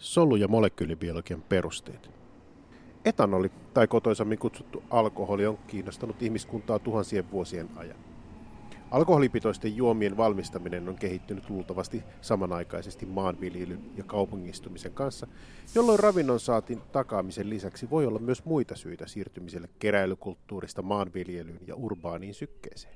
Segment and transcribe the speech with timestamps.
[0.00, 2.10] Solu- ja molekyylibiologian perusteet.
[3.04, 7.96] Etanoli, tai kotoisammin kutsuttu alkoholi, on kiinnostanut ihmiskuntaa tuhansien vuosien ajan.
[8.90, 15.26] Alkoholipitoisten juomien valmistaminen on kehittynyt luultavasti samanaikaisesti maanviljelyn ja kaupungistumisen kanssa,
[15.74, 22.34] jolloin ravinnon saatin takaamisen lisäksi voi olla myös muita syitä siirtymiselle keräilykulttuurista maanviljelyyn ja urbaaniin
[22.34, 22.94] sykkeeseen.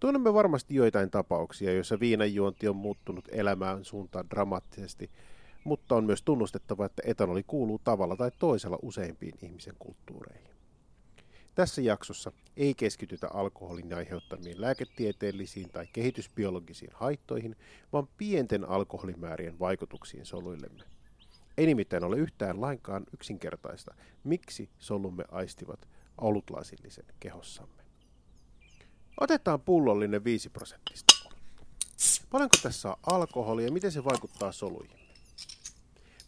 [0.00, 5.10] Tunnemme varmasti joitain tapauksia, joissa viinanjuonti on muuttunut elämään suuntaan dramaattisesti,
[5.64, 10.50] mutta on myös tunnustettava, että etanoli kuuluu tavalla tai toisella useimpiin ihmisen kulttuureihin.
[11.54, 17.56] Tässä jaksossa ei keskitytä alkoholin aiheuttamiin lääketieteellisiin tai kehitysbiologisiin haittoihin,
[17.92, 20.84] vaan pienten alkoholimäärien vaikutuksiin soluillemme.
[21.56, 23.94] Ei nimittäin ole yhtään lainkaan yksinkertaista,
[24.24, 25.88] miksi solumme aistivat
[26.18, 27.82] olutlasillisen kehossamme.
[29.20, 31.14] Otetaan pullollinen 5 prosenttista.
[32.30, 35.07] Paljonko tässä on alkoholia ja miten se vaikuttaa soluihin?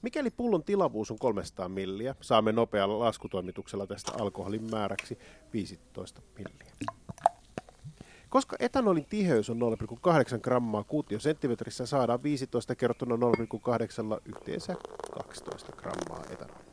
[0.02, 5.18] Mikäli pullon tilavuus on 300 milliä, saamme nopealla laskutoimituksella tästä alkoholin määräksi
[5.52, 6.72] 15 milliä.
[8.28, 14.76] Koska etanolin tiheys on 0,8 grammaa kuutiosenttimetrissä, saadaan 15 kertona 0,8 yhteensä
[15.12, 16.70] 12 grammaa etanolia.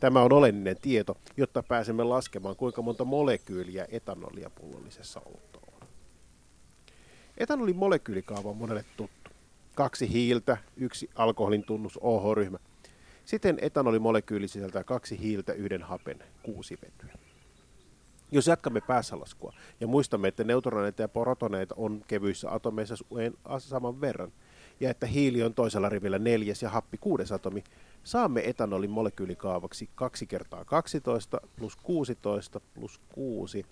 [0.00, 5.88] Tämä on oleellinen tieto, jotta pääsemme laskemaan, kuinka monta molekyyliä etanolia pullollisessa olutta on.
[7.38, 9.15] Etanolin molekyylikaava on monelle tuttu.
[9.76, 12.58] Kaksi hiiltä, yksi alkoholin tunnus OH-ryhmä.
[13.24, 17.18] Siten etanolimolekyyli sisältää kaksi hiiltä, yhden hapen, kuusi vetyä.
[18.32, 22.94] Jos jatkamme päässälaskua ja muistamme, että neutroneita ja protoneita on kevyissä atomeissa
[23.58, 24.32] saman verran,
[24.80, 27.64] ja että hiili on toisella rivillä neljäs ja happi kuudes atomi,
[28.04, 33.66] saamme etanolin molekyylikaavaksi 2 kertaa 12 plus 16 plus 6,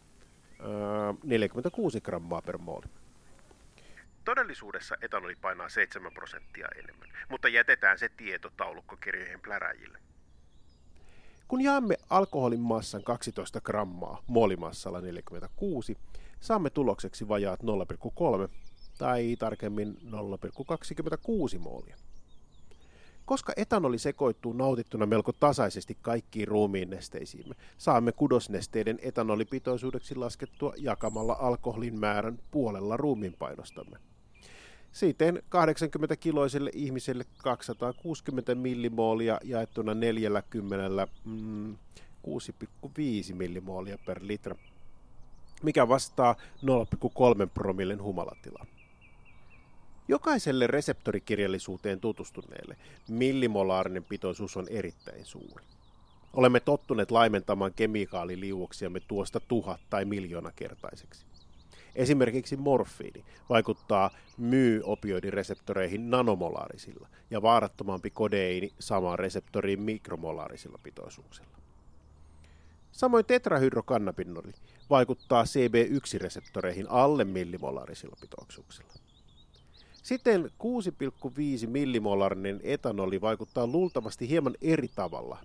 [1.25, 2.87] 46 grammaa per mooli.
[4.25, 9.99] Todellisuudessa etanoli painaa 7 prosenttia enemmän, mutta jätetään se tieto taulukkokirjojen pläräjille.
[11.49, 15.97] Kun jaamme alkoholin massan 12 grammaa moolimassalla 46,
[16.41, 18.49] saamme tulokseksi vajaat 0,3
[18.99, 19.97] tai tarkemmin
[21.55, 21.97] 0,26 moolia.
[23.25, 32.01] Koska etanoli sekoittuu nautittuna melko tasaisesti kaikkiin ruumiin nesteisiimme, saamme kudosnesteiden etanolipitoisuudeksi laskettua jakamalla alkoholin
[32.01, 33.99] määrän puolella ruumiinpainostamme.
[34.95, 41.79] Siten 80-kiloiselle ihmiselle 260 millimoolia jaettuna 40 mm, 6,5
[43.35, 44.57] millimoolia per litra,
[45.63, 48.67] mikä vastaa 0,3 promillen humalatilaa.
[50.09, 52.77] Jokaiselle reseptorikirjallisuuteen tutustuneelle
[53.09, 55.65] millimolaarinen pitoisuus on erittäin suuri.
[56.33, 61.27] Olemme tottuneet laimentamaan kemikaaliliuoksiamme tuosta tuhat- tai miljoonakertaiseksi.
[61.95, 71.57] Esimerkiksi morfiini vaikuttaa myy-opioidireseptoreihin nanomolaarisilla ja vaarattomampi kodeiini samaan reseptoriin mikromolaarisilla pitoisuuksilla.
[72.93, 74.53] Samoin tetrahydrokannabinoli
[74.91, 78.93] vaikuttaa CB1-reseptoreihin alle millimolaarisilla pitoisuuksilla.
[80.03, 80.45] Siten
[81.63, 85.39] 6,5 millimolarinen etanoli vaikuttaa luultavasti hieman eri tavalla,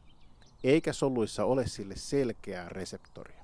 [0.63, 3.38] eikä soluissa ole sille selkeää reseptoria.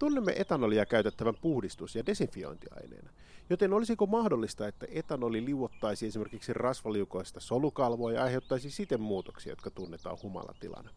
[0.00, 3.10] Tunnemme etanolia käytettävän puhdistus- ja desinfiointiaineena,
[3.50, 10.18] joten olisiko mahdollista, että etanoli liuottaisi esimerkiksi rasvaliukoista solukalvoa ja aiheuttaisi siten muutoksia, jotka tunnetaan
[10.22, 10.90] humalatilana?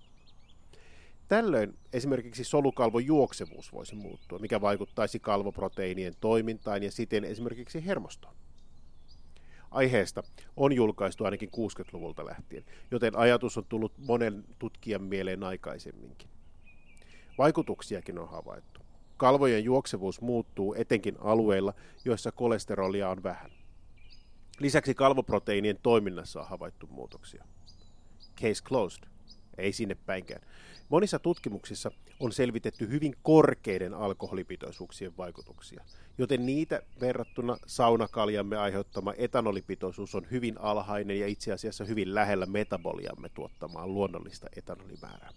[1.28, 8.36] Tällöin esimerkiksi solukalvon juoksevuus voisi muuttua, mikä vaikuttaisi kalvoproteiinien toimintaan ja siten esimerkiksi hermostoon.
[9.72, 10.24] Aiheesta
[10.58, 16.30] on julkaistu ainakin 60-luvulta lähtien, joten ajatus on tullut monen tutkijan mieleen aikaisemminkin.
[17.38, 18.83] Vaikutuksiakin on havaittu.
[19.24, 21.74] Kalvojen juoksevuus muuttuu etenkin alueilla,
[22.06, 23.52] joissa kolesterolia on vähän.
[24.60, 27.46] Lisäksi kalvoproteiinien toiminnassa on havaittu muutoksia.
[28.42, 29.04] Case closed.
[29.58, 30.42] Ei sinne päinkään.
[30.90, 35.84] Monissa tutkimuksissa on selvitetty hyvin korkeiden alkoholipitoisuuksien vaikutuksia,
[36.18, 43.30] joten niitä verrattuna saunakaljamme aiheuttama etanolipitoisuus on hyvin alhainen ja itse asiassa hyvin lähellä metaboliamme
[43.30, 45.30] tuottamaan luonnollista etanolimäärää.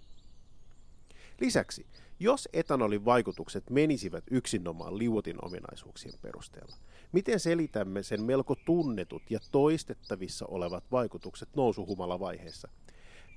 [1.41, 1.87] Lisäksi,
[2.21, 6.77] jos etanolin vaikutukset menisivät yksinomaan liuotin ominaisuuksien perusteella,
[7.13, 12.69] miten selitämme sen melko tunnetut ja toistettavissa olevat vaikutukset nousuhumalavaiheessa–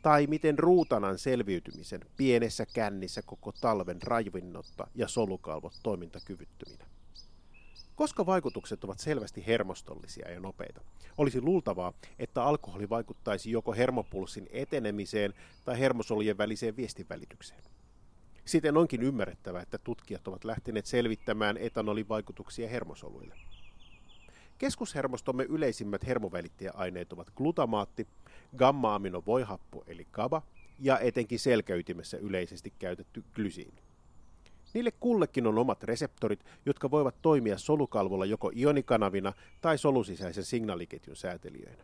[0.01, 6.85] tai miten ruutanan selviytymisen pienessä kännissä koko talven raivinnotta ja solukalvot toimintakyvyttöminä.
[7.95, 10.81] Koska vaikutukset ovat selvästi hermostollisia ja nopeita,
[11.17, 15.33] olisi luultavaa, että alkoholi vaikuttaisi joko hermopulssin etenemiseen
[15.65, 17.63] tai hermosolujen väliseen viestinvälitykseen.
[18.49, 23.35] Siten onkin ymmärrettävä, että tutkijat ovat lähteneet selvittämään etanolin vaikutuksia hermosoluille.
[24.57, 28.07] Keskushermostomme yleisimmät hermovälittäjäaineet ovat glutamaatti,
[28.57, 30.41] gamma-aminovoihappo eli GABA
[30.79, 33.83] ja etenkin selkäytimessä yleisesti käytetty glysiini.
[34.73, 41.83] Niille kullekin on omat reseptorit, jotka voivat toimia solukalvolla joko ionikanavina tai solusisäisen signaaliketjun säätelijöinä.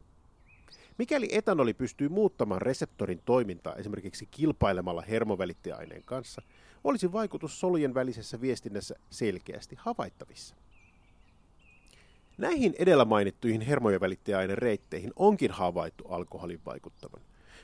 [0.98, 6.42] Mikäli etanoli pystyy muuttamaan reseptorin toimintaa esimerkiksi kilpailemalla hermovälittäjäaineen kanssa,
[6.84, 10.56] olisi vaikutus solujen välisessä viestinnässä selkeästi havaittavissa.
[12.38, 17.22] Näihin edellä mainittuihin hermojen välittäjäaineen reitteihin onkin havaittu alkoholin vaikuttavan,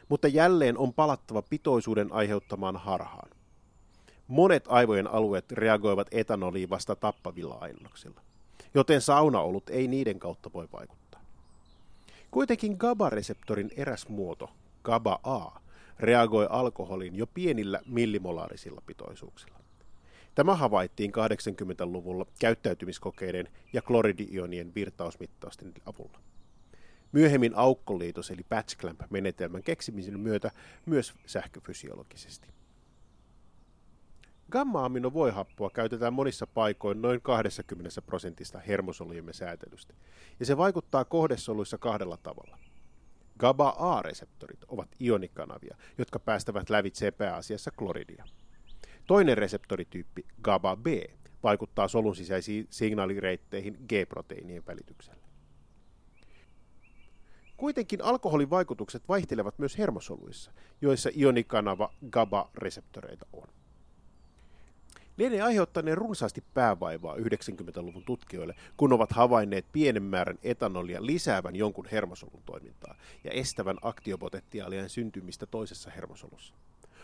[0.09, 3.29] mutta jälleen on palattava pitoisuuden aiheuttamaan harhaan.
[4.27, 8.21] Monet aivojen alueet reagoivat etanoliin vasta tappavilla ainnoksilla,
[8.73, 11.00] joten saunaolut ei niiden kautta voi vaikuttaa.
[12.31, 14.49] Kuitenkin GABA-reseptorin eräs muoto,
[14.83, 15.61] GABA-A,
[15.99, 19.59] reagoi alkoholiin jo pienillä millimolaarisilla pitoisuuksilla.
[20.35, 26.19] Tämä havaittiin 80-luvulla käyttäytymiskokeiden ja kloridiionien virtausmittausten avulla.
[27.11, 30.51] Myöhemmin aukkoliitos eli patch clamp-menetelmän keksimisen myötä
[30.85, 32.47] myös sähköfysiologisesti.
[34.51, 39.93] Gamma-aminovoihappoa käytetään monissa paikoin noin 20 prosentista hermosolujemme säätelystä,
[40.39, 42.57] ja se vaikuttaa kohdesoluissa kahdella tavalla.
[43.39, 48.25] GABA-A-reseptorit ovat ionikanavia, jotka päästävät lävitse pääasiassa kloridia.
[49.07, 50.87] Toinen reseptorityyppi, GABA-B,
[51.43, 55.21] vaikuttaa solun sisäisiin signaalireitteihin G-proteiinien välityksellä.
[57.57, 60.51] Kuitenkin alkoholin vaikutukset vaihtelevat myös hermosoluissa,
[60.81, 63.47] joissa ionikanava GABA-reseptoreita on.
[65.21, 72.41] Lienee aiheuttaneen runsaasti päävaivaa 90-luvun tutkijoille, kun ovat havainneet pienen määrän etanolia lisäävän jonkun hermosolun
[72.45, 76.53] toimintaa ja estävän aktiopotentiaalien syntymistä toisessa hermosolussa.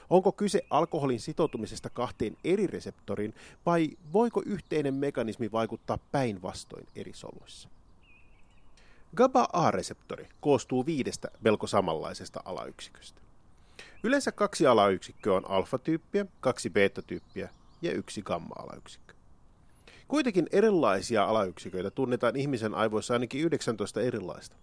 [0.09, 3.33] Onko kyse alkoholin sitoutumisesta kahteen eri reseptoriin
[3.65, 7.69] vai voiko yhteinen mekanismi vaikuttaa päinvastoin eri soluissa?
[9.15, 13.21] GABA-A-reseptori koostuu viidestä melko samanlaisesta alayksiköstä.
[14.03, 17.49] Yleensä kaksi alayksikköä on alfa-tyyppiä, kaksi beta-tyyppiä
[17.81, 19.13] ja yksi gamma-alayksikkö.
[20.07, 24.55] Kuitenkin erilaisia alayksiköitä tunnetaan ihmisen aivoissa ainakin 19 erilaista.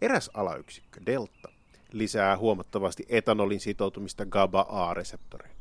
[0.00, 1.48] Eräs alayksikkö, delta,
[1.92, 5.56] lisää huomattavasti etanolin sitoutumista GABA-A-reseptoriin.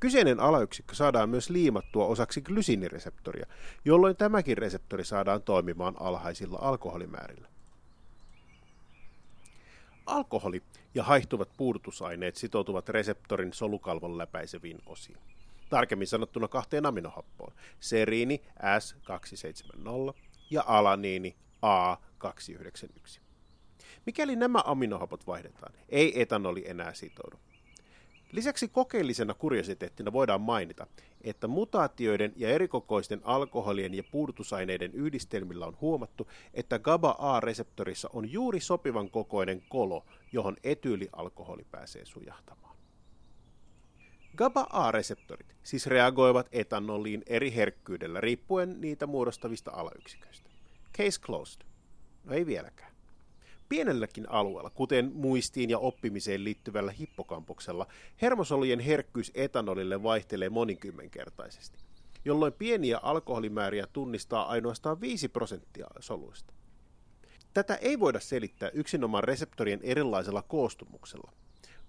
[0.00, 3.46] Kyseinen alayksikkö saadaan myös liimattua osaksi glysiinireseptoria,
[3.84, 7.48] jolloin tämäkin reseptori saadaan toimimaan alhaisilla alkoholimäärillä.
[10.06, 10.62] Alkoholi
[10.94, 15.18] ja haihtuvat puudutusaineet sitoutuvat reseptorin solukalvon läpäiseviin osiin.
[15.68, 20.14] Tarkemmin sanottuna kahteen aminohappoon, seriini S270
[20.50, 21.36] ja alaniini
[21.66, 23.20] A291.
[24.06, 27.36] Mikäli nämä aminohapot vaihdetaan, ei etanoli enää sitoudu.
[28.32, 30.86] Lisäksi kokeellisena kuriositeettina voidaan mainita,
[31.20, 39.10] että mutaatioiden ja erikokoisten alkoholien ja puudutusaineiden yhdistelmillä on huomattu, että GABA-A-reseptorissa on juuri sopivan
[39.10, 42.77] kokoinen kolo, johon etyylialkoholi pääsee sujahtamaan.
[44.36, 50.50] GABA-A-reseptorit siis reagoivat etanoliin eri herkkyydellä riippuen niitä muodostavista alayksiköistä.
[50.98, 51.62] Case closed.
[52.24, 52.92] No ei vieläkään.
[53.68, 57.86] Pienelläkin alueella, kuten muistiin ja oppimiseen liittyvällä hippokampuksella,
[58.22, 61.78] hermosolujen herkkyys etanolille vaihtelee monikymmenkertaisesti,
[62.24, 66.52] jolloin pieniä alkoholimääriä tunnistaa ainoastaan 5 prosenttia soluista.
[67.54, 71.32] Tätä ei voida selittää yksinomaan reseptorien erilaisella koostumuksella,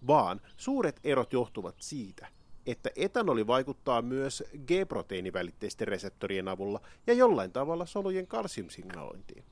[0.07, 2.27] vaan suuret erot johtuvat siitä,
[2.65, 9.43] että etanoli vaikuttaa myös G-proteiinivälitteisten reseptorien avulla ja jollain tavalla solujen kalsiumsignalointiin.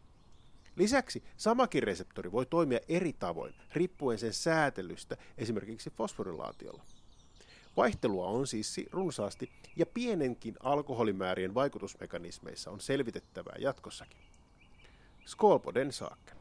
[0.76, 6.84] Lisäksi samakin reseptori voi toimia eri tavoin, riippuen sen säätelystä, esimerkiksi fosforilaatiolla.
[7.78, 14.22] Vaihtelua on siis runsaasti, ja pienenkin alkoholimäärien vaikutusmekanismeissa on selvitettävää jatkossakin.
[15.26, 16.38] Skål på den saken.